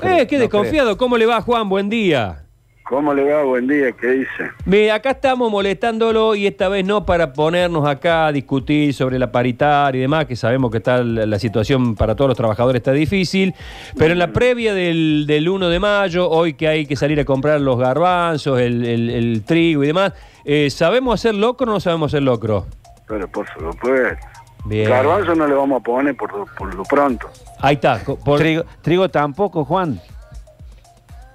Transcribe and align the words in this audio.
Eh, 0.00 0.28
qué 0.28 0.36
No 0.36 0.42
desconfiado. 0.42 0.96
¿Cómo 0.96 1.16
le 1.18 1.26
va, 1.26 1.40
Juan? 1.42 1.68
Buen 1.68 1.88
día. 1.90 2.44
¿Cómo 2.88 3.12
le 3.12 3.24
va? 3.24 3.42
Buen 3.42 3.66
día, 3.66 3.90
¿qué 4.00 4.06
dice? 4.06 4.50
Mire, 4.64 4.92
acá 4.92 5.10
estamos 5.10 5.50
molestándolo 5.50 6.36
y 6.36 6.46
esta 6.46 6.68
vez 6.68 6.86
no 6.86 7.04
para 7.04 7.32
ponernos 7.32 7.84
acá 7.86 8.28
a 8.28 8.32
discutir 8.32 8.94
sobre 8.94 9.18
la 9.18 9.32
paritaria 9.32 9.98
y 9.98 10.02
demás, 10.02 10.26
que 10.26 10.36
sabemos 10.36 10.70
que 10.70 10.76
está 10.78 11.02
la, 11.02 11.26
la 11.26 11.38
situación 11.40 11.96
para 11.96 12.14
todos 12.14 12.28
los 12.28 12.36
trabajadores 12.36 12.78
está 12.78 12.92
difícil, 12.92 13.52
pero 13.98 14.12
en 14.12 14.20
la 14.20 14.32
previa 14.32 14.72
del, 14.72 15.24
del 15.26 15.48
1 15.48 15.68
de 15.68 15.80
mayo, 15.80 16.30
hoy 16.30 16.54
que 16.54 16.68
hay 16.68 16.86
que 16.86 16.94
salir 16.94 17.18
a 17.18 17.24
comprar 17.24 17.60
los 17.60 17.76
garbanzos, 17.76 18.58
el, 18.60 18.84
el- 18.86 19.10
el 19.10 19.42
trigo 19.44 19.82
y 19.82 19.88
demás, 19.88 20.12
eh, 20.44 20.70
¿sabemos 20.70 21.14
hacer 21.20 21.34
locro 21.34 21.68
o 21.68 21.74
no 21.74 21.80
sabemos 21.80 22.14
hacer 22.14 22.22
locro? 22.22 22.66
Pero 23.08 23.26
por 23.28 23.46
supuesto. 23.48 24.16
Bien. 24.64 24.88
Garbanzo 24.88 25.34
no 25.34 25.46
le 25.46 25.54
vamos 25.54 25.80
a 25.80 25.84
poner 25.84 26.16
por, 26.16 26.32
lo- 26.32 26.46
por 26.56 26.74
lo 26.74 26.82
pronto. 26.84 27.28
Ahí 27.60 27.74
está. 27.76 27.98
por- 28.00 28.38
Trigo, 28.38 28.64
trigo 28.82 29.08
tampoco, 29.08 29.64
Juan. 29.64 30.00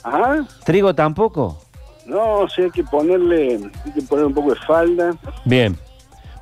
¿Ah? 0.04 0.42
Trigo 0.66 0.94
tampoco. 0.94 1.60
No, 2.06 2.48
sí 2.50 2.64
hay 2.64 2.72
que 2.72 2.84
ponerle, 2.84 3.60
hay 3.86 3.92
que 3.94 4.02
poner 4.02 4.26
un 4.26 4.34
poco 4.34 4.50
de 4.54 4.60
falda. 4.62 5.16
Bien. 5.46 5.78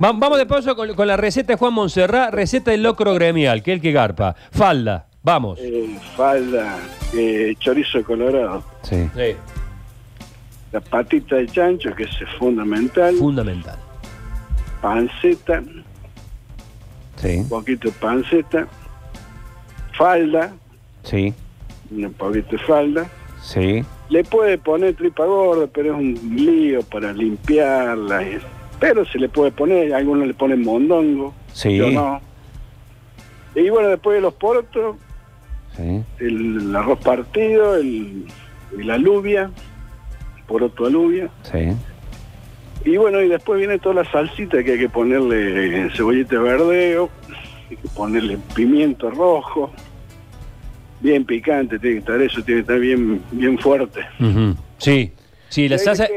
Va- 0.04 0.12
vamos 0.14 0.38
de 0.40 0.46
paso 0.48 0.76
con, 0.76 0.94
con 0.96 1.08
la 1.08 1.16
receta 1.16 1.54
de 1.54 1.58
Juan 1.58 1.74
Monserrat, 1.74 2.34
receta 2.34 2.72
del 2.72 2.82
locro 2.84 3.14
gremial, 3.14 3.62
que 3.62 3.72
es 3.72 3.76
el 3.76 3.82
que 3.82 3.92
garpa. 3.92 4.36
Falda, 4.52 5.06
vamos. 5.22 5.60
eh, 5.62 6.00
falda, 6.18 6.78
eh, 7.14 7.54
chorizo 7.60 8.00
de 8.00 8.04
colorado, 8.04 8.64
Sí. 8.82 9.08
Sí. 9.16 9.36
la 10.72 10.82
patita 10.82 11.36
de 11.36 11.46
chancho, 11.46 11.94
que 11.96 12.04
es 12.04 12.10
fundamental, 12.40 13.14
Fundamental. 13.18 13.78
panceta, 14.82 15.62
Sí. 17.22 17.38
un 17.38 17.50
poquito 17.50 17.88
de 17.90 17.94
panceta, 17.94 18.68
falda, 19.98 20.54
Sí. 21.04 21.34
un 21.92 22.14
poquito 22.14 22.52
de 22.52 22.58
falda. 22.60 23.10
Sí. 23.42 23.84
Le 24.10 24.24
puede 24.24 24.58
poner 24.58 24.96
tripa 24.96 25.26
gorda, 25.26 25.68
pero 25.72 25.94
es 25.94 26.00
un 26.00 26.36
lío 26.36 26.82
para 26.84 27.14
limpiarla. 27.14 28.24
y- 28.24 28.40
Pero 28.80 29.06
se 29.06 29.20
le 29.20 29.30
puede 29.30 29.52
poner, 29.52 29.94
algunos 29.94 30.26
le 30.28 30.34
ponen 30.34 30.64
mondongo, 30.64 31.34
Sí. 31.54 31.78
yo 31.78 31.92
no. 31.92 32.20
Y 33.56 33.70
bueno, 33.70 33.90
después 33.90 34.16
de 34.16 34.22
los 34.22 34.34
porotos, 34.34 34.96
Sí. 35.78 36.04
el, 36.20 36.58
el 36.70 36.76
arroz 36.76 37.00
partido, 37.00 37.76
el, 37.76 38.26
la 38.78 38.96
alubia, 38.96 39.52
poroto 40.48 40.86
alubia. 40.88 41.30
Sí. 41.44 41.74
Y 42.86 42.98
bueno, 42.98 43.22
y 43.22 43.30
después 43.30 43.60
viene 43.60 43.78
toda 43.80 44.04
la 44.04 44.12
salsita 44.12 44.64
que 44.64 44.74
hay 44.74 44.80
que 44.80 44.90
ponerle 44.90 45.90
cebollita 45.96 46.36
de 46.36 46.42
verdeo, 46.42 47.10
hay 47.70 47.76
que 47.78 47.88
ponerle 47.96 48.38
pimiento 48.56 49.10
rojo, 49.12 49.72
bien 51.00 51.24
picante, 51.26 51.78
tiene 51.80 51.96
que 51.96 52.00
estar 52.00 52.22
eso, 52.22 52.42
tiene 52.44 52.60
que 52.60 52.62
estar 52.62 52.80
bien, 52.80 53.22
bien 53.32 53.58
fuerte. 53.60 54.02
Sí, 54.80 55.12
sí, 55.50 55.70
la 55.70 55.78
salsa. 55.78 56.08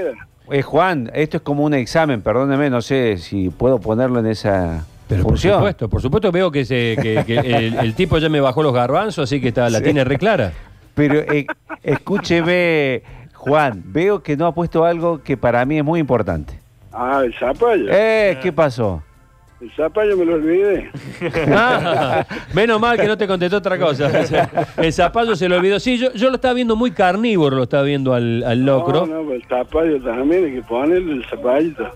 Eh, 0.50 0.62
Juan, 0.62 1.10
esto 1.14 1.38
es 1.38 1.42
como 1.42 1.64
un 1.64 1.72
examen, 1.74 2.20
perdóneme, 2.22 2.68
no 2.70 2.82
sé 2.82 3.16
si 3.18 3.48
puedo 3.50 3.78
ponerlo 3.80 4.20
en 4.20 4.26
esa 4.26 4.84
Pero 5.08 5.22
por 5.22 5.32
función. 5.32 5.54
supuesto, 5.54 5.88
por 5.88 6.02
supuesto 6.02 6.30
veo 6.32 6.50
que, 6.50 6.64
se, 6.66 6.96
que, 7.00 7.24
que 7.26 7.38
el, 7.66 7.74
el 7.78 7.94
tipo 7.94 8.18
ya 8.18 8.28
me 8.28 8.40
bajó 8.40 8.62
los 8.62 8.74
garbanzos, 8.74 9.24
así 9.24 9.40
que 9.40 9.48
está, 9.48 9.68
la 9.70 9.78
Sí. 9.78 9.84
tiene 9.84 10.04
re 10.04 10.18
clara. 10.18 10.52
Pero 10.94 11.18
eh, 11.20 11.46
escúcheme, 11.82 13.02
Juan, 13.44 13.82
veo 13.86 14.22
que 14.22 14.36
no 14.36 14.46
ha 14.46 14.54
puesto 14.54 14.84
algo 14.84 15.22
que 15.22 15.36
para 15.36 15.64
mí 15.64 15.78
es 15.78 15.84
muy 15.84 16.00
importante. 16.00 16.58
Ah, 16.92 17.22
el 17.24 17.34
zapallo. 17.34 17.88
Eh, 17.90 18.38
¿qué 18.42 18.52
pasó? 18.52 19.02
El 19.60 19.70
zapallo 19.72 20.16
me 20.16 20.24
lo 20.24 20.34
olvidé. 20.34 20.90
Ah, 21.56 22.24
menos 22.52 22.80
mal 22.80 22.96
que 22.98 23.06
no 23.06 23.16
te 23.16 23.26
contestó 23.26 23.56
otra 23.58 23.78
cosa. 23.78 24.10
El 24.76 24.92
zapallo 24.92 25.34
se 25.36 25.48
lo 25.48 25.56
olvidó. 25.56 25.78
Sí, 25.80 25.96
yo, 25.98 26.12
yo 26.12 26.28
lo 26.28 26.36
estaba 26.36 26.54
viendo 26.54 26.76
muy 26.76 26.90
carnívoro, 26.90 27.56
lo 27.56 27.62
estaba 27.64 27.82
viendo 27.82 28.14
al, 28.14 28.42
al 28.44 28.64
locro. 28.64 29.06
No, 29.06 29.22
no, 29.22 29.32
el 29.32 29.42
zapallo 29.46 30.00
también 30.02 30.44
hay 30.44 30.52
que 30.54 30.62
ponerle 30.62 31.12
el 31.14 31.24
zapallito. 31.26 31.88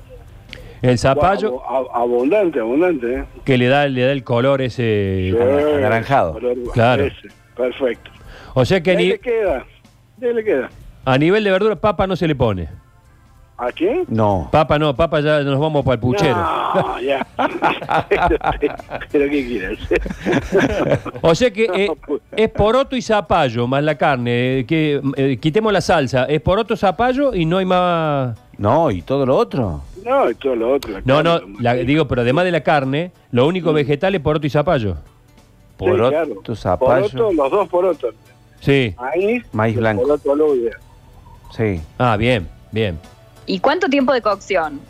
El 0.80 0.96
zapallo 0.98 1.60
Ab- 1.62 1.86
ab- 1.86 1.88
abundante, 1.94 2.60
abundante, 2.60 3.14
¿eh? 3.14 3.24
que 3.44 3.58
le 3.58 3.66
da, 3.66 3.88
le 3.88 4.02
da 4.02 4.12
el 4.12 4.22
color 4.22 4.62
ese. 4.62 5.32
Sí, 5.32 5.36
anaranjado. 5.76 6.34
color- 6.34 6.56
Claro. 6.72 7.04
ese, 7.04 7.28
perfecto. 7.56 8.10
O 8.54 8.64
sea 8.64 8.80
que 8.80 8.94
ni- 8.96 9.08
le 9.08 9.18
queda. 9.18 9.64
Ahí 10.22 10.32
le 10.34 10.44
queda. 10.44 10.68
A 11.12 11.18
nivel 11.18 11.44
de 11.44 11.50
verdura, 11.50 11.76
papa 11.76 12.06
no 12.06 12.16
se 12.16 12.26
le 12.28 12.34
pone. 12.34 12.68
¿A 13.56 13.72
quién? 13.72 14.04
No. 14.06 14.48
Papa 14.52 14.78
no, 14.78 14.94
papa 14.94 15.18
ya 15.20 15.40
nos 15.40 15.58
vamos 15.58 15.84
para 15.84 15.94
el 15.94 16.00
puchero. 16.00 16.36
No, 16.36 17.00
ya. 17.00 17.26
Pero 19.10 19.28
¿qué 19.28 19.46
quieres? 19.46 19.78
O 21.22 21.34
sea 21.34 21.50
que 21.50 21.64
eh, 21.64 21.90
pues. 22.06 22.22
es 22.36 22.48
poroto 22.50 22.94
y 22.94 23.02
zapallo 23.02 23.66
más 23.66 23.82
la 23.82 23.96
carne. 23.96 24.60
eh, 24.60 24.64
que 24.64 25.00
eh, 25.16 25.38
quitemos 25.38 25.72
la 25.72 25.80
salsa. 25.80 26.24
Es 26.26 26.40
poroto, 26.40 26.76
zapallo 26.76 27.34
y 27.34 27.44
no 27.46 27.58
hay 27.58 27.64
más. 27.64 28.38
No, 28.58 28.92
y 28.92 29.02
todo 29.02 29.26
lo 29.26 29.36
otro. 29.36 29.82
No, 30.04 30.30
y 30.30 30.34
todo 30.36 30.54
lo 30.54 30.74
otro. 30.74 30.92
la 30.92 31.00
No, 31.04 31.22
no, 31.24 31.40
la- 31.60 31.74
digo, 31.74 32.06
pero 32.06 32.22
además 32.22 32.44
de 32.44 32.52
la 32.52 32.60
carne, 32.60 33.10
lo 33.32 33.46
único 33.48 33.72
vegetal 33.72 34.14
es 34.14 34.20
poroto 34.20 34.46
y 34.46 34.50
zapallo. 34.50 34.94
Sí, 34.94 35.00
Poroto, 35.78 36.10
claro. 36.10 36.56
zapallo. 36.56 37.08
Poroto, 37.08 37.32
los 37.32 37.50
dos 37.50 37.68
porotos. 37.68 38.14
Sí. 38.60 38.94
Maíz 39.52 39.74
el 39.74 39.80
blanco. 39.80 40.02
Poroto 40.02 40.32
alubia. 40.32 40.72
Sí. 41.56 41.80
Ah, 41.98 42.16
bien, 42.16 42.48
bien. 42.72 42.98
¿Y 43.46 43.58
cuánto 43.60 43.88
tiempo 43.88 44.12
de 44.12 44.20
cocción? 44.20 44.80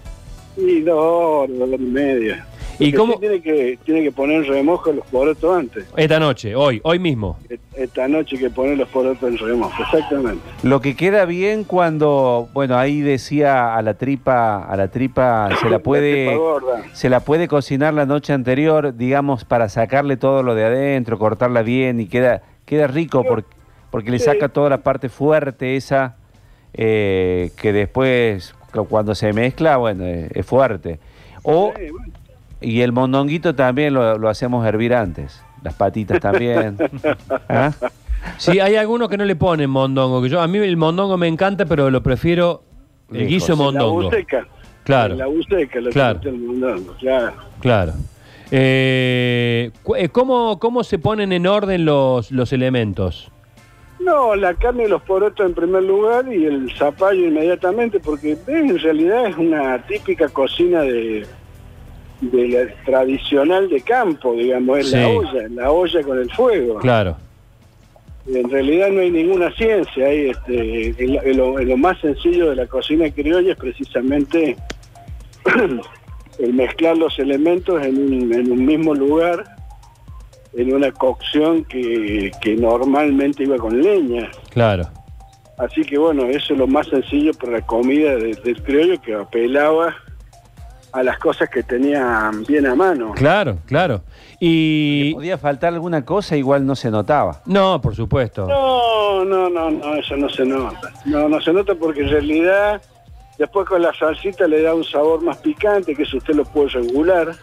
Y 0.57 0.81
dos 0.81 0.99
horas, 0.99 1.59
dos 1.59 1.69
horas 1.69 1.81
y 1.81 1.85
media. 1.85 2.47
¿Y 2.81 2.93
cómo? 2.93 3.15
sí 3.15 3.21
tiene 3.21 3.41
que, 3.41 3.79
tiene 3.85 4.03
que 4.05 4.13
poner 4.13 4.45
en 4.45 4.53
remojo 4.53 4.93
los 4.93 5.05
porotos 5.07 5.57
antes. 5.57 5.85
Esta 5.97 6.21
noche, 6.21 6.55
hoy, 6.55 6.81
hoy 6.85 6.99
mismo. 6.99 7.37
Esta 7.75 8.07
noche 8.07 8.37
hay 8.37 8.43
que 8.43 8.51
poner 8.51 8.79
los 8.79 8.89
porotos 8.89 9.29
en 9.29 9.37
remojo, 9.37 9.83
exactamente. 9.83 10.41
Lo 10.63 10.81
que 10.81 10.95
queda 10.95 11.25
bien 11.25 11.65
cuando, 11.65 12.49
bueno, 12.53 12.77
ahí 12.77 13.01
decía 13.01 13.75
a 13.75 13.83
la 13.83 13.95
tripa, 13.95 14.63
a 14.63 14.77
la 14.77 14.89
tripa 14.89 15.49
se 15.61 15.65
la 15.65 15.79
tripa 15.79 15.83
puede, 15.83 16.37
gorda. 16.37 16.85
se 16.93 17.09
la 17.09 17.21
puede 17.21 17.49
cocinar 17.49 17.95
la 17.95 18.07
noche 18.07 18.33
anterior, 18.33 18.97
digamos, 18.97 19.45
para 19.45 19.69
sacarle 19.69 20.17
todo 20.17 20.45
lo 20.45 20.55
de 20.55 20.65
adentro, 20.65 21.19
cortarla 21.19 21.63
bien 21.63 22.01
y 22.01 22.07
queda, 22.07 22.43
queda 22.65 22.87
rico 22.87 23.25
porque, 23.25 23.57
porque 23.91 24.11
le 24.13 24.21
saca 24.21 24.49
toda 24.49 24.71
la 24.71 24.79
parte 24.79 25.09
fuerte 25.09 25.75
esa 25.75 26.17
eh, 26.75 27.51
que 27.61 27.73
después 27.73 28.55
cu- 28.73 28.87
cuando 28.87 29.15
se 29.15 29.33
mezcla, 29.33 29.77
bueno, 29.77 30.05
es 30.07 30.45
fuerte. 30.47 30.99
O 31.43 31.73
Sí, 31.77 31.91
bueno. 31.91 32.13
y 32.61 32.81
el 32.83 32.93
mondonguito 32.93 33.55
también 33.55 33.95
lo, 33.95 34.19
lo 34.19 34.29
hacemos 34.29 34.67
hervir 34.67 34.95
antes, 34.95 35.43
las 35.63 35.75
patitas 35.75 36.21
también. 36.21 36.77
¿Ah? 37.49 37.73
Sí, 38.37 38.59
hay 38.61 38.75
algunos 38.77 39.09
que 39.09 39.17
no 39.17 39.25
le 39.25 39.37
ponen 39.37 39.71
mondongo. 39.71 40.21
Que 40.23 40.29
yo, 40.29 40.41
a 40.41 40.49
mí 40.49 40.59
el 40.59 40.77
mondongo 40.77 41.17
me 41.17 41.29
encanta, 41.29 41.65
pero 41.67 41.89
lo 41.91 42.03
prefiero 42.03 42.63
el 43.11 43.19
Lejos. 43.19 43.29
guiso 43.31 43.53
de 43.53 43.59
La 43.59 43.65
mondongo. 43.65 44.03
buceca. 44.05 44.47
Claro. 44.85 45.15
La 45.17 45.27
buceca, 45.27 45.81
lo 45.81 45.91
Claro. 45.91 46.21
que 46.21 46.29
el 46.29 46.39
mondongo, 46.39 46.95
claro. 46.99 47.33
Claro. 47.61 47.93
Eh, 48.51 49.71
eh, 49.97 50.09
¿cómo, 50.11 50.59
¿Cómo 50.59 50.83
se 50.83 50.99
ponen 50.99 51.33
en 51.33 51.47
orden 51.47 51.85
los, 51.85 52.31
los 52.33 52.53
elementos? 52.53 53.31
No, 54.01 54.37
la 54.37 54.55
carne 54.55 54.85
y 54.85 54.89
los 54.89 55.03
porotos 55.03 55.45
en 55.47 55.55
primer 55.55 55.83
lugar 55.83 56.33
y 56.33 56.45
el 56.47 56.73
zapallo 56.77 57.27
inmediatamente, 57.27 57.99
porque 58.01 58.33
eh, 58.33 58.39
en 58.47 58.79
realidad 58.79 59.27
es 59.27 59.37
una 59.37 59.85
típica 59.87 60.29
cocina 60.29 60.83
de, 60.83 61.27
de 62.21 62.49
la 62.49 62.85
tradicional 62.85 63.69
de 63.69 63.81
campo, 63.81 64.35
digamos, 64.35 64.79
es 64.79 64.93
la 64.93 65.05
Sí. 65.09 65.17
olla, 65.17 65.49
la 65.51 65.71
olla 65.73 66.03
con 66.03 66.19
el 66.19 66.31
fuego. 66.31 66.79
Claro. 66.79 67.17
En 68.33 68.49
realidad 68.51 68.91
no 68.91 69.01
hay 69.01 69.11
ninguna 69.11 69.51
ciencia, 69.53 70.07
hay 70.07 70.31
este, 70.31 70.89
en 71.03 71.15
lo, 71.15 71.23
en 71.23 71.37
lo- 71.37 71.59
en 71.59 71.69
lo 71.69 71.77
más 71.77 71.99
sencillo 72.01 72.51
de 72.51 72.57
la 72.57 72.67
cocina 72.67 73.11
criolla 73.11 73.53
es 73.53 73.59
precisamente 73.59 74.55
el 76.39 76.53
mezclar 76.55 76.97
los 76.97 77.19
elementos 77.19 77.83
en 77.85 77.97
un, 77.97 78.33
en 78.35 78.53
un 78.53 78.65
mismo 78.67 78.95
lugar, 78.95 79.45
en 80.55 80.75
una 80.75 80.91
cocción 80.93 81.65
que, 81.65 82.31
que 82.41 82.57
normalmente 82.57 83.43
iba 83.45 83.57
con 83.57 83.81
leña. 83.81 84.31
Claro. 84.51 84.85
Así 85.59 85.83
que 85.83 85.99
bueno, 85.99 86.25
eso 86.27 86.53
es 86.53 86.59
lo 86.59 86.67
más 86.67 86.87
sencillo 86.89 87.33
para 87.35 87.53
la 87.53 87.67
comida 87.67 88.15
de- 88.17 88.35
del 88.45 88.63
criollo 88.63 89.01
que 89.01 89.15
apelaba 89.15 89.95
a 90.93 91.03
las 91.03 91.19
cosas 91.19 91.51
que 91.51 91.63
tenía 91.63 92.31
bien 92.49 92.67
a 92.67 92.75
mano. 92.75 93.13
Claro, 93.15 93.59
claro. 93.67 94.03
Y. 94.41 95.13
Podía 95.15 95.37
faltar 95.37 95.75
alguna 95.75 96.05
cosa, 96.05 96.37
igual 96.37 96.65
no 96.65 96.75
se 96.77 96.91
notaba. 96.91 97.43
No, 97.45 97.81
por 97.81 97.95
supuesto. 97.95 98.47
No, 98.47 99.25
no, 99.25 99.51
no, 99.51 99.71
no, 99.71 99.95
eso 99.97 100.17
no 100.17 100.29
se 100.31 100.45
nota. 100.47 100.93
No, 101.05 101.29
no 101.29 101.41
se 101.41 101.53
nota 101.53 101.75
porque 101.75 102.01
en 102.03 102.09
realidad 102.11 102.81
después 103.37 103.67
con 103.69 103.83
la 103.83 103.93
salsita 103.95 104.47
le 104.47 104.63
da 104.63 104.75
un 104.75 104.85
sabor 104.85 105.23
más 105.23 105.37
picante, 105.39 105.95
que 105.95 106.05
eso 106.05 106.17
usted 106.17 106.35
lo 106.35 106.45
puede 106.45 106.69
regular. 106.71 107.35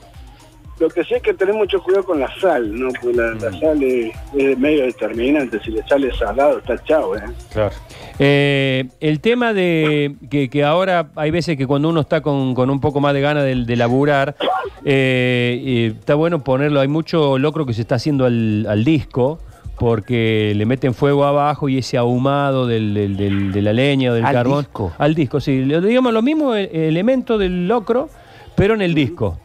Lo 0.78 0.90
que 0.90 1.04
sí 1.06 1.14
hay 1.14 1.22
que 1.22 1.34
tener 1.34 1.56
mucho 1.56 1.82
cuidado 1.82 2.04
con 2.04 2.20
la 2.20 2.30
sal, 2.40 2.78
¿no? 2.78 2.90
Porque 3.02 3.16
la, 3.18 3.32
la 3.36 3.60
sal 3.60 3.82
es, 3.82 4.14
es 4.38 4.58
medio 4.60 4.84
determinante. 4.84 5.58
Si 5.64 5.72
le 5.72 5.82
sale 5.88 6.14
salado, 6.14 6.58
está 6.58 6.78
chao, 6.84 7.16
¿eh? 7.16 7.22
Claro. 7.54 7.74
Eh, 8.20 8.86
el 9.00 9.22
tema 9.22 9.54
de 9.54 10.16
que, 10.30 10.50
que 10.50 10.64
ahora 10.66 11.10
hay 11.16 11.32
veces 11.32 11.56
que 11.58 11.66
cuando 11.66 11.88
uno 11.90 12.02
está 12.02 12.20
con, 12.22 12.54
con 12.54 12.70
un 12.70 12.82
poco 12.82 13.00
más 13.00 13.14
de 13.14 13.22
ganas 13.22 13.44
de, 13.46 13.56
de 13.64 13.76
laburar, 13.78 14.36
eh, 14.84 15.62
eh, 15.66 15.94
está 15.98 16.16
bueno 16.16 16.44
ponerlo. 16.44 16.82
Hay 16.82 16.90
mucho 16.90 17.38
locro 17.38 17.66
que 17.66 17.74
se 17.74 17.82
está 17.82 17.96
haciendo 17.96 18.26
al, 18.26 18.66
al 18.70 18.84
disco 18.84 19.40
porque 19.78 20.54
le 20.56 20.66
meten 20.66 20.94
fuego 20.94 21.26
abajo 21.26 21.68
y 21.70 21.78
ese 21.78 21.98
ahumado 21.98 22.68
del, 22.68 22.94
del- 22.94 23.18
del- 23.18 23.52
de 23.52 23.62
la 23.62 23.74
leña 23.74 24.12
o 24.12 24.14
del 24.14 24.26
Al 24.26 24.34
carbón. 24.34 24.60
disco. 24.64 24.94
Al 24.98 25.16
disco, 25.16 25.40
sí. 25.40 25.64
Lo- 25.66 25.82
Digamos 25.82 26.14
lo 26.14 26.22
mismo 26.22 26.54
e- 26.56 26.70
elemento 26.90 27.38
del 27.38 27.68
locro, 27.68 28.10
pero 28.56 28.74
en 28.74 28.82
el 28.82 28.94
disco. 28.94 29.40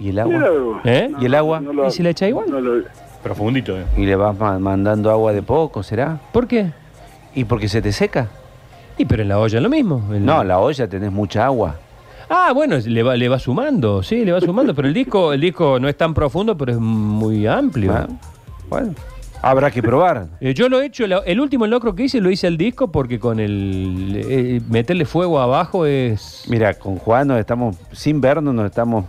¿Y 0.00 0.10
el 0.10 0.18
agua? 0.18 0.80
¿Eh? 0.84 1.10
¿Y 1.20 1.24
el 1.26 1.34
agua? 1.34 1.62
¿Y 1.86 1.90
si 1.90 2.02
le 2.02 2.10
echa 2.10 2.28
igual? 2.28 2.50
no 2.50 2.60
lo- 2.60 2.82
Profundito, 3.22 3.76
¿eh? 3.76 3.84
¿Y 3.96 4.06
le 4.06 4.14
vas 4.14 4.38
ma- 4.38 4.58
mandando 4.58 5.10
agua 5.10 5.32
de 5.32 5.42
poco, 5.42 5.82
será? 5.82 6.18
¿Por 6.32 6.46
qué? 6.46 6.70
¿Y 7.34 7.44
porque 7.44 7.68
se 7.68 7.82
te 7.82 7.90
seca? 7.92 8.28
Y 8.96 9.04
pero 9.04 9.22
en 9.22 9.28
la 9.28 9.38
olla 9.38 9.60
lo 9.60 9.68
mismo. 9.68 10.02
No, 10.20 10.42
la 10.44 10.58
olla 10.60 10.88
tenés 10.88 11.10
mucha 11.12 11.44
agua. 11.44 11.76
Ah, 12.30 12.52
bueno, 12.54 12.76
le 12.84 13.02
va, 13.02 13.16
le 13.16 13.28
va 13.28 13.38
sumando, 13.38 14.02
sí, 14.02 14.24
le 14.24 14.32
va 14.32 14.40
sumando, 14.40 14.74
pero 14.74 14.86
el 14.86 14.94
disco, 14.94 15.32
el 15.32 15.40
disco 15.40 15.80
no 15.80 15.88
es 15.88 15.96
tan 15.96 16.14
profundo, 16.14 16.56
pero 16.56 16.72
es 16.72 16.78
muy 16.78 17.46
amplio. 17.46 17.92
Ah, 17.92 18.06
Bueno, 18.68 18.94
habrá 19.42 19.70
que 19.70 19.82
probar. 19.82 20.26
Eh, 20.40 20.54
yo 20.54 20.68
lo 20.68 20.80
he 20.80 20.86
hecho, 20.86 21.06
la- 21.06 21.18
el 21.26 21.40
último 21.40 21.66
locro 21.66 21.94
que 21.94 22.04
hice 22.04 22.20
lo 22.20 22.30
hice 22.30 22.46
al 22.46 22.56
disco 22.56 22.92
porque 22.92 23.18
con 23.18 23.40
el 23.40 24.12
eh, 24.28 24.60
meterle 24.68 25.04
fuego 25.06 25.40
abajo 25.40 25.86
es... 25.86 26.44
Mira, 26.48 26.74
con 26.74 26.96
Juan 26.98 27.28
nos 27.28 27.40
estamos, 27.40 27.76
sin 27.92 28.20
vernos, 28.20 28.54
nos 28.54 28.66
estamos 28.66 29.04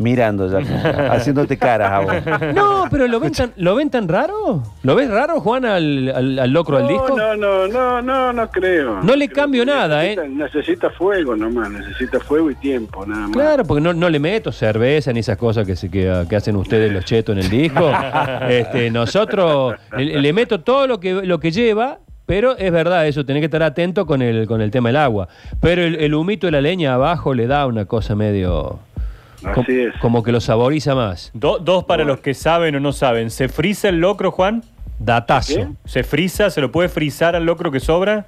mirando 0.00 0.48
ya, 0.50 0.58
haciéndote 1.12 1.56
caras 1.56 1.92
a 1.92 1.98
vos. 2.00 2.14
No, 2.54 2.86
pero 2.90 3.06
lo 3.06 3.20
ven 3.20 3.32
tan, 3.32 3.52
¿lo 3.56 3.74
ven 3.76 3.90
tan 3.90 4.08
raro? 4.08 4.62
¿Lo 4.82 4.94
ves 4.96 5.10
raro, 5.10 5.40
Juan, 5.40 5.64
al, 5.64 6.08
al- 6.14 6.38
al 6.38 6.50
locro 6.50 6.78
al 6.78 6.88
disco? 6.88 7.16
No, 7.16 7.36
no, 7.36 7.68
no, 7.68 8.02
no, 8.02 8.32
no 8.32 8.50
creo. 8.50 9.02
No 9.02 9.14
le 9.14 9.28
Creo 9.28 9.36
cambio 9.44 9.64
nada, 9.64 10.02
necesita- 10.02 10.24
¿eh? 10.24 10.28
Necesita 10.28 10.90
fuego 10.90 11.36
nomás, 11.36 11.70
necesita 11.70 12.18
fuego 12.20 12.50
y 12.50 12.54
tiempo, 12.56 13.04
nada 13.06 13.22
más. 13.28 13.32
Claro, 13.32 13.64
porque 13.64 13.80
no, 13.82 13.92
no 13.92 14.08
le 14.08 14.18
meto 14.18 14.50
cerveza 14.52 15.12
ni 15.12 15.20
esas 15.20 15.36
cosas 15.36 15.66
que, 15.66 15.76
se, 15.76 15.90
que, 15.90 16.24
que 16.28 16.36
hacen 16.36 16.56
ustedes 16.56 16.90
los 16.92 17.04
chetos 17.04 17.36
en 17.36 17.42
el 17.44 17.50
disco. 17.50 17.90
este, 18.48 18.90
nosotros 18.90 19.74
le, 19.96 20.20
le 20.20 20.32
meto 20.32 20.60
todo 20.60 20.86
lo 20.86 20.98
que, 20.98 21.12
lo 21.26 21.38
que 21.40 21.50
lleva, 21.50 21.98
pero 22.26 22.56
es 22.56 22.70
verdad 22.72 23.06
eso, 23.06 23.26
tenés 23.26 23.40
que 23.40 23.46
estar 23.46 23.62
atento 23.62 24.06
con 24.06 24.22
el, 24.22 24.46
con 24.46 24.60
el 24.60 24.70
tema 24.70 24.88
del 24.88 24.96
agua. 24.96 25.28
Pero 25.60 25.82
el, 25.82 25.96
el 25.96 26.14
humito 26.14 26.46
de 26.46 26.52
la 26.52 26.60
leña 26.60 26.94
abajo 26.94 27.34
le 27.34 27.46
da 27.46 27.66
una 27.66 27.84
cosa 27.84 28.14
medio... 28.14 28.78
Así 29.44 29.80
es. 29.80 29.94
Como 30.00 30.22
que 30.22 30.32
lo 30.32 30.40
saboriza 30.40 30.94
más. 30.94 31.30
Do- 31.34 31.58
dos 31.58 31.84
para 31.84 32.04
los 32.04 32.20
que 32.20 32.34
saben 32.34 32.74
o 32.76 32.80
no 32.80 32.92
saben. 32.92 33.30
¿Se 33.30 33.48
frisa 33.48 33.88
el 33.88 34.00
locro, 34.00 34.30
Juan? 34.30 34.62
Datazo. 34.98 35.54
¿Qué? 35.56 35.68
¿Se 35.86 36.02
frisa? 36.04 36.50
¿Se 36.50 36.60
lo 36.60 36.70
puede 36.70 36.88
frizar 36.88 37.34
al 37.36 37.46
locro 37.46 37.70
que 37.70 37.80
sobra? 37.80 38.26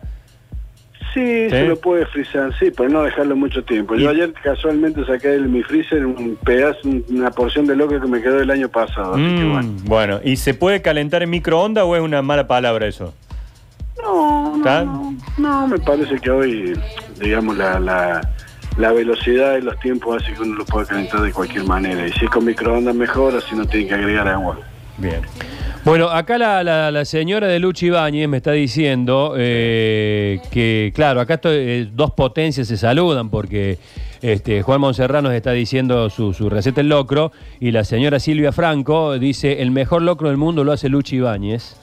Sí, 1.13 1.51
se 1.51 1.67
lo 1.69 1.77
puede 1.79 2.07
frizar, 2.07 2.57
sí, 2.59 2.71
pero 2.75 2.89
no 2.89 3.03
dejarlo 3.03 3.37
mucho 3.37 3.63
tiempo. 3.65 3.95
Yo 3.97 4.11
Y- 4.11 4.15
ayer 4.15 4.33
casualmente 4.43 5.05
saqué 5.05 5.29
de 5.29 5.41
mi 5.41 5.63
freezer 5.63 6.07
un 6.07 6.39
pedazo, 6.43 6.79
una 7.11 7.31
porción 7.31 7.67
de 7.67 7.77
loco 7.77 8.01
que 8.01 8.07
me 8.07 8.23
quedó 8.23 8.37
del 8.39 8.51
año 8.51 8.71
pasado. 8.71 9.13
Así 9.15 9.23
que 9.23 9.45
Mm, 9.45 9.53
bueno. 9.53 9.69
bueno, 9.85 10.21
¿y 10.25 10.37
se 10.37 10.55
puede 10.55 10.81
calentar 10.81 11.23
en 11.23 11.29
microondas 11.29 11.85
o 11.85 11.95
es 11.97 12.01
una 12.01 12.23
mala 12.23 12.47
palabra 12.47 12.87
eso? 12.87 13.13
No, 14.03 14.57
no, 14.57 15.15
no, 15.37 15.67
me 15.69 15.79
parece 15.79 16.19
que 16.19 16.31
hoy, 16.31 16.73
digamos, 17.21 17.59
la, 17.59 17.79
la, 17.79 18.21
la 18.77 18.93
velocidad 18.93 19.59
y 19.59 19.63
los 19.63 19.79
tiempos 19.81 20.23
hace 20.23 20.33
que 20.35 20.41
uno 20.43 20.55
lo 20.57 20.65
pueda 20.65 20.87
calentar 20.87 21.21
de 21.23 21.33
cualquier 21.33 21.65
manera. 21.65 22.07
Y 22.07 22.13
si 22.13 22.25
es 22.25 22.31
con 22.31 22.45
microondas 22.45 22.95
mejor, 22.95 23.35
así 23.37 23.55
no 23.55 23.67
tiene 23.67 23.87
que 23.89 23.95
agregar 23.95 24.29
agua. 24.29 24.59
Bien. 24.99 25.21
Bueno, 25.85 26.09
acá 26.11 26.39
la, 26.39 26.63
la- 26.63 26.91
la 26.93 27.05
señora 27.05 27.49
de 27.49 27.59
Luchi 27.59 27.87
Ibáñez 27.87 28.29
me 28.29 28.37
está 28.37 28.53
diciendo 28.53 29.35
eh, 29.37 30.39
que, 30.53 30.93
claro, 30.95 31.21
acá 31.21 31.35
esto- 31.35 31.51
eh, 31.53 31.89
dos 31.93 32.13
potencias 32.13 32.69
se 32.69 32.77
saludan 32.77 33.29
porque 33.31 33.79
este, 34.21 34.63
Juan 34.63 34.81
Monserrat 34.81 35.25
nos 35.25 35.33
está 35.33 35.51
diciendo 35.51 36.09
su, 36.09 36.33
su 36.35 36.49
receta 36.49 36.81
el 36.83 36.89
locro 36.89 37.33
y 37.59 37.73
la 37.73 37.83
señora 37.83 38.21
Silvia 38.21 38.53
Franco 38.53 39.19
dice 39.19 39.61
el 39.63 39.73
mejor 39.73 40.03
locro 40.03 40.29
del 40.29 40.37
mundo 40.37 40.63
lo 40.63 40.71
hace 40.71 40.89
Luchi 40.89 41.17
Ibáñez. 41.17 41.75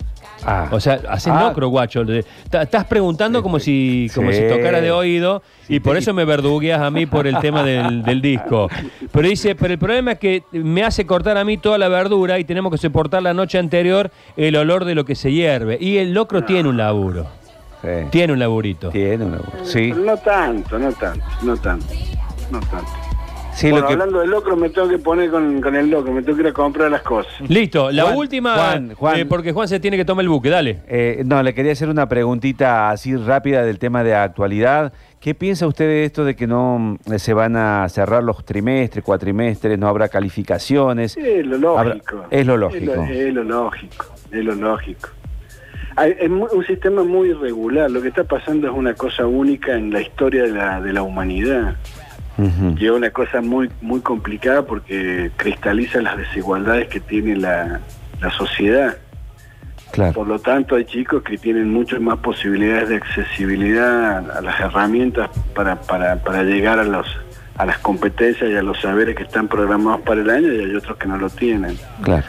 Ah, 0.45 0.67
O 0.71 0.79
sea, 0.79 0.99
hacen 1.09 1.33
Ah. 1.33 1.43
locro, 1.43 1.67
guacho. 1.69 2.03
Estás 2.51 2.85
preguntando 2.85 3.43
como 3.43 3.59
si, 3.59 4.09
como 4.15 4.31
Sí. 4.31 4.37
si 4.37 4.47
tocara 4.47 4.79
de 4.81 4.91
oído 4.91 5.41
y 5.67 5.79
por 5.79 5.97
eso 5.97 6.13
me 6.13 6.23
verdugueas 6.25 6.81
a 6.81 6.89
mí 6.89 7.05
por 7.05 7.27
el 7.27 7.37
tema 7.39 7.63
del, 7.63 8.03
del 8.03 8.21
disco. 8.21 8.69
Pero 9.11 9.27
dice, 9.27 9.55
pero 9.55 9.73
el 9.73 9.79
problema 9.79 10.13
es 10.13 10.19
que 10.19 10.43
me 10.51 10.83
hace 10.83 11.05
cortar 11.05 11.37
a 11.37 11.43
mí 11.43 11.57
toda 11.57 11.77
la 11.77 11.87
verdura 11.89 12.39
y 12.39 12.43
tenemos 12.45 12.71
que 12.71 12.77
soportar 12.77 13.21
la 13.21 13.33
noche 13.33 13.57
anterior 13.59 14.11
el 14.37 14.55
olor 14.55 14.85
de 14.85 14.95
lo 14.95 15.05
que 15.05 15.15
se 15.15 15.31
hierve. 15.31 15.77
Y 15.79 15.97
el 15.97 16.13
locro 16.13 16.43
tiene 16.43 16.69
un 16.69 16.77
laburo. 16.77 17.27
sí. 17.81 17.87
Tiene 18.11 18.33
un 18.33 18.39
laburito. 18.39 18.89
Tiene 18.89 19.23
una- 19.25 19.39
Sí, 19.63 19.91
Pero 19.93 20.03
no 20.05 20.17
tanto, 20.17 20.77
no 20.77 20.91
tanto, 20.91 21.25
no 21.43 21.55
tanto, 21.57 21.85
no 22.51 22.59
tanto. 22.59 22.91
Sí, 23.59 23.69
bueno, 23.71 23.81
lo 23.83 23.87
que... 23.87 23.93
hablando 23.93 24.19
del 24.19 24.29
locro, 24.29 24.55
me 24.55 24.69
tengo 24.69 24.87
que 24.89 24.97
poner 24.99 25.29
con, 25.29 25.61
con 25.61 25.75
el 25.75 25.89
locro, 25.89 26.11
me 26.13 26.21
tengo 26.21 26.35
que 26.37 26.43
ir 26.43 26.47
a 26.49 26.53
comprar 26.53 26.89
las 26.91 27.01
cosas. 27.01 27.31
Listo, 27.47 27.91
la 27.91 28.03
Juan, 28.03 28.15
última, 28.17 28.55
Juan, 28.55 28.93
Juan. 28.95 29.19
eh, 29.19 29.25
porque 29.25 29.51
Juan 29.51 29.67
se 29.67 29.79
tiene 29.79 29.97
que 29.97 30.05
tomar 30.05 30.23
el 30.23 30.29
buque, 30.29 30.49
dale. 30.49 30.79
Eh, 30.87 31.23
no, 31.25 31.41
le 31.43 31.53
quería 31.53 31.71
hacer 31.71 31.89
una 31.89 32.07
preguntita 32.07 32.89
así 32.89 33.15
rápida 33.15 33.63
del 33.63 33.79
tema 33.79 34.03
de 34.03 34.15
actualidad. 34.15 34.93
¿Qué 35.19 35.35
piensa 35.35 35.67
usted 35.67 35.85
de 35.85 36.05
esto 36.05 36.23
de 36.23 36.35
que 36.35 36.47
no 36.47 36.79
mm, 37.05 37.15
se 37.17 37.33
van 37.33 37.55
a 37.57 37.87
cerrar 37.89 38.23
los 38.23 38.45
trimestres, 38.45 39.03
cuatrimestres, 39.03 39.77
no 39.77 39.87
habrá 39.87 40.07
calificaciones? 40.07 41.11
Sí, 41.11 41.21
es 41.21 41.45
lo 41.45 41.57
lógico. 41.57 42.17
Habrá- 42.23 42.27
es 42.31 42.45
lo 42.47 42.57
lógico. 42.57 42.91
Es 42.91 42.97
lo, 42.97 43.03
es 43.03 43.33
lo 43.33 43.43
lógico, 43.43 44.05
es 44.31 44.43
lo 44.45 44.55
lógico. 44.55 45.09
Hay- 45.97 46.15
Es 46.17 46.29
mu- 46.29 46.47
un 46.53 46.65
sistema 46.65 47.03
muy 47.03 47.29
irregular. 47.31 47.91
Lo 47.91 48.01
que 48.01 48.07
está 48.07 48.23
pasando 48.23 48.67
es 48.67 48.73
una 48.73 48.93
cosa 48.93 49.25
única 49.25 49.73
en 49.75 49.91
la 49.91 49.99
historia 50.01 50.43
de 50.43 50.51
la, 50.51 50.79
de 50.79 50.93
la 50.93 51.01
humanidad. 51.01 51.75
Es 52.79 52.91
una 52.91 53.09
cosa 53.11 53.41
muy, 53.41 53.69
muy 53.81 53.99
complicada 54.01 54.65
porque 54.65 55.31
cristaliza 55.35 56.01
las 56.01 56.17
desigualdades 56.17 56.87
que 56.87 56.99
tiene 56.99 57.35
la, 57.35 57.81
la 58.21 58.31
sociedad. 58.31 58.97
Claro, 59.91 60.13
Por 60.13 60.27
lo 60.27 60.39
tanto, 60.39 60.75
hay 60.75 60.85
chicos 60.85 61.23
que 61.23 61.37
tienen 61.37 61.73
muchas 61.73 61.99
más 61.99 62.19
posibilidades 62.19 62.89
de 62.89 62.95
accesibilidad 62.97 64.29
a 64.31 64.41
las 64.41 64.59
herramientas 64.59 65.29
para, 65.55 65.81
para, 65.81 66.17
para 66.17 66.43
llegar 66.43 66.77
a, 66.79 66.83
los, 66.83 67.07
a 67.57 67.65
las 67.65 67.79
competencias 67.79 68.49
y 68.49 68.55
a 68.55 68.61
los 68.61 68.79
saberes 68.79 69.15
que 69.15 69.23
están 69.23 69.47
programados 69.47 70.01
para 70.01 70.21
el 70.21 70.29
año 70.29 70.53
y 70.53 70.59
hay 70.59 70.75
otros 70.75 70.97
que 70.97 71.07
no 71.07 71.17
lo 71.17 71.29
tienen. 71.29 71.77
claro. 72.01 72.25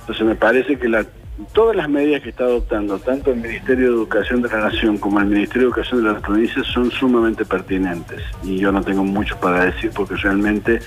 Entonces 0.00 0.26
me 0.26 0.34
parece 0.34 0.76
que 0.78 0.88
la, 0.88 1.06
todas 1.52 1.74
las 1.74 1.88
medidas 1.88 2.22
que 2.22 2.30
está 2.30 2.44
adoptando 2.44 2.98
tanto 2.98 3.30
el 3.30 3.40
Ministerio 3.40 3.88
de 3.88 3.94
Educación 3.94 4.42
de 4.42 4.48
la 4.48 4.68
Nación 4.68 4.98
como 4.98 5.18
el 5.20 5.26
Ministerio 5.26 5.62
de 5.62 5.66
Educación 5.68 6.04
de 6.04 6.12
las 6.12 6.22
provincias 6.22 6.66
son 6.66 6.90
sumamente 6.90 7.44
pertinentes 7.44 8.22
y 8.42 8.58
yo 8.58 8.70
no 8.70 8.82
tengo 8.82 9.04
mucho 9.04 9.38
para 9.40 9.64
decir 9.64 9.90
porque 9.94 10.16
realmente 10.16 10.80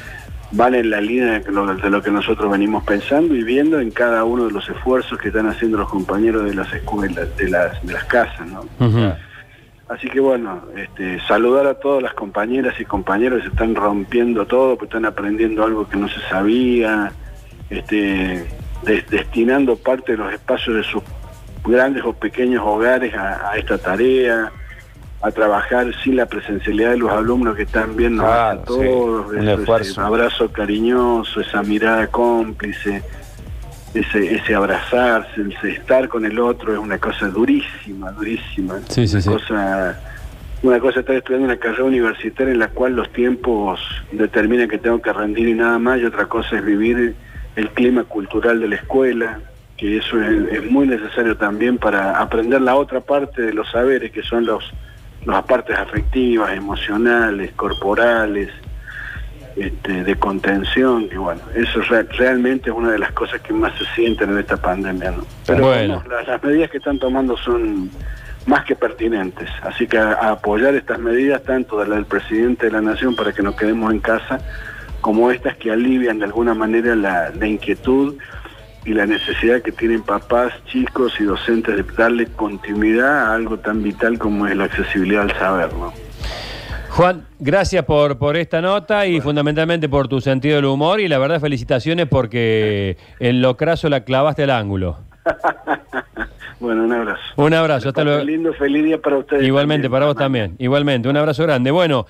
van 0.52 0.76
en 0.76 0.90
la 0.90 1.02
línea 1.02 1.40
de 1.40 1.52
lo, 1.52 1.76
de 1.76 1.90
lo 1.90 2.02
que 2.02 2.12
nosotros 2.12 2.52
venimos 2.52 2.84
pensando 2.84 3.36
y 3.36 3.44
viendo 3.44 3.80
en 3.80 3.92
cada 3.92 4.24
uno 4.24 4.46
de 4.46 4.52
los 4.52 4.70
esfuerzos 4.70 5.18
que 5.18 5.30
están 5.30 5.48
haciendo 5.48 5.78
los 5.78 5.90
compañeros 5.90 6.46
de 6.46 6.54
las 6.54 6.72
escuelas, 6.74 7.36
de 7.38 7.50
las, 7.50 7.86
de 7.86 7.94
las 7.94 8.04
casas. 8.06 8.48
Así 9.88 10.10
que 10.10 10.20
bueno, 10.20 10.64
este, 10.76 11.20
saludar 11.28 11.68
a 11.68 11.76
todas 11.76 12.02
las 12.02 12.14
compañeras 12.14 12.74
y 12.80 12.86
compañeros 12.86 13.40
que 13.40 13.50
se 13.50 13.54
están 13.54 13.76
rompiendo 13.76 14.46
todo, 14.48 14.78
que 14.78 14.86
están 14.86 15.06
aprendiendo 15.06 15.64
algo 15.64 15.88
que 15.88 15.98
no 15.98 16.08
se 16.08 16.20
sabía, 16.30 17.12
este, 17.70 18.48
des- 18.84 19.08
destinando 19.10 19.76
parte 19.78 20.14
de 20.14 20.18
los 20.18 20.34
espacios 20.34 20.76
de 20.78 20.84
sus 20.84 21.04
grandes 21.66 22.04
o 22.06 22.14
pequeños 22.14 22.62
hogares 22.66 23.14
a, 23.16 23.52
a 23.52 23.58
esta 23.58 23.78
tarea, 23.78 24.52
a 25.22 25.32
trabajar 25.32 25.88
sin 26.04 26.18
la 26.18 26.28
presencialidad 26.28 26.92
de 26.92 26.98
los 26.98 27.12
alumnos 27.12 27.56
que 27.56 27.64
están 27.64 27.96
viendo 27.96 28.22
Claro, 28.24 28.62
a 28.62 28.64
todos, 28.66 29.32
sí, 29.32 29.38
eso, 29.48 29.78
ese 29.78 30.00
abrazo 30.02 30.52
cariñoso, 30.52 31.42
esa 31.42 31.64
mirada 31.64 32.06
cómplice, 32.08 33.02
ese, 33.96 34.36
ese 34.36 34.54
abrazarse, 34.54 35.42
ese 35.58 35.72
estar 35.72 36.08
con 36.10 36.26
el 36.26 36.38
otro 36.38 36.74
es 36.74 36.80
una 36.80 37.00
cosa 37.00 37.28
durísima, 37.30 38.12
durísima. 38.12 38.80
Sí, 38.90 39.08
sí, 39.08 39.18
una 39.28 39.38
cosa 39.40 40.00
una 40.62 40.80
cosa 40.80 40.92
es 40.92 40.98
estar 41.04 41.16
estudiando 41.16 41.46
una 41.46 41.58
carrera 41.58 41.84
universitaria 41.84 42.52
en 42.52 42.60
la 42.60 42.70
cual 42.70 42.96
los 42.96 43.12
tiempos 43.14 43.80
determinan 44.12 44.68
que 44.68 44.78
tengo 44.80 45.00
que 45.02 45.14
rendir 45.14 45.48
y 45.48 45.54
nada 45.54 45.78
más, 45.80 46.00
y 46.00 46.06
otra 46.06 46.26
cosa 46.26 46.58
es 46.58 46.66
vivir 46.66 47.16
el 47.56 47.70
clima 47.70 48.04
cultural 48.04 48.60
de 48.60 48.68
la 48.68 48.76
escuela, 48.76 49.40
que 49.78 49.98
eso 49.98 50.22
es, 50.22 50.52
es 50.52 50.72
muy 50.72 50.88
necesario 50.88 51.36
también 51.38 51.78
para 51.78 52.20
aprender 52.20 52.62
la 52.62 52.76
otra 52.76 53.02
parte 53.02 53.42
de 53.42 53.54
los 53.54 53.70
saberes, 53.72 54.12
que 54.12 54.24
son 54.24 54.46
los 54.46 54.72
las 55.26 55.44
partes 55.46 55.76
afectivas, 55.78 56.52
emocionales, 56.56 57.52
corporales, 57.54 58.50
este, 59.56 60.04
de 60.04 60.16
contención, 60.18 61.10
que 61.10 61.18
bueno, 61.18 61.42
eso 61.56 61.82
re- 61.82 62.04
realmente 62.04 62.70
es 62.70 62.76
una 62.76 62.92
de 62.92 63.00
las 63.00 63.12
cosas 63.14 63.42
que 63.42 63.52
más 63.54 63.74
se 63.78 63.86
sienten 63.96 64.30
en 64.32 64.38
esta 64.40 64.58
pandemia, 64.58 65.12
¿no? 65.12 65.26
Pero 65.48 65.68
Bueno. 65.68 66.04
las, 66.10 66.28
las 66.28 66.44
medidas 66.44 66.70
que 66.70 66.78
están 66.78 67.00
tomando 67.00 67.38
son 67.38 67.90
más 68.46 68.66
que 68.66 68.76
pertinentes, 68.76 69.50
así 69.64 69.88
que 69.88 69.98
a, 69.98 70.12
a 70.14 70.32
apoyar 70.34 70.76
estas 70.76 71.00
medidas, 71.00 71.42
tanto 71.44 71.80
de 71.80 71.88
la 71.88 71.96
del 71.96 72.06
presidente 72.06 72.68
de 72.68 72.74
la 72.74 72.82
Nación 72.82 73.16
para 73.16 73.32
que 73.32 73.42
nos 73.42 73.56
quedemos 73.56 73.92
en 73.92 74.00
casa, 74.02 74.40
como 75.06 75.30
estas 75.30 75.56
que 75.58 75.70
alivian 75.70 76.18
de 76.18 76.26
alguna 76.26 76.56
manera 76.56 76.96
la, 76.96 77.30
la 77.30 77.46
inquietud 77.46 78.16
y 78.86 78.92
la 78.96 79.06
necesidad 79.06 79.62
que 79.62 79.72
tienen 79.72 80.02
papás, 80.02 80.52
chicos 80.66 81.14
y 81.20 81.26
docentes 81.26 81.76
de 81.76 81.84
darle 81.96 82.26
continuidad 82.26 83.28
a 83.28 83.36
algo 83.36 83.60
tan 83.60 83.84
vital 83.84 84.18
como 84.18 84.48
es 84.48 84.58
la 84.58 84.64
accesibilidad 84.64 85.22
al 85.22 85.34
saber, 85.34 85.72
¿no? 85.74 85.94
Juan, 86.90 87.28
gracias 87.38 87.86
por, 87.86 88.18
por 88.18 88.36
esta 88.36 88.62
nota 88.62 89.06
y 89.06 89.22
fundamentalmente 89.22 89.88
por 89.88 90.08
tu 90.08 90.22
sentido 90.22 90.56
del 90.56 90.66
humor 90.66 91.00
y 91.00 91.08
la 91.08 91.20
verdad 91.20 91.40
felicitaciones 91.40 92.08
porque 92.08 92.98
en 93.20 93.44
lo 93.44 93.58
craso 93.58 93.90
la 93.90 94.06
clavaste 94.06 94.42
al 94.42 94.50
ángulo. 94.50 94.98
Bueno, 96.58 96.86
un 96.86 96.94
abrazo. 96.94 97.22
Un 97.36 97.54
abrazo, 97.54 97.90
hasta 97.90 98.04
luego. 98.04 98.24
lindo, 98.24 98.54
feliz 98.54 98.84
día 98.84 98.98
para 98.98 99.18
ustedes. 99.18 99.44
Igualmente, 99.44 99.84
también. 99.84 99.92
para 99.92 100.06
vos 100.06 100.16
también. 100.16 100.56
Igualmente, 100.58 101.10
un 101.10 101.18
abrazo 101.18 101.44
grande. 101.44 101.70
Bueno. 101.70 102.04